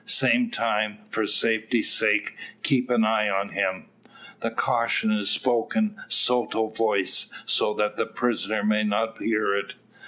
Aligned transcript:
Same 0.07 0.49
time, 0.49 0.97
for 1.11 1.27
safety's 1.27 1.93
sake, 1.93 2.35
keep 2.63 2.89
an 2.89 3.05
eye 3.05 3.29
on 3.29 3.49
him." 3.49 3.85
The 4.39 4.49
caution 4.49 5.11
is 5.11 5.29
spoken 5.29 5.95
sotto 6.07 6.69
voce, 6.69 7.31
so 7.45 7.75
that 7.75 7.97
the 7.97 8.07
prisoner 8.07 8.63
may 8.65 8.83
not 8.83 9.21
hear 9.21 9.55
it. 9.55 9.75